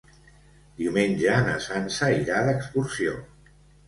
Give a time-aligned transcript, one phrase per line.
[0.77, 3.15] Diumenge na Sança irà d'excursió.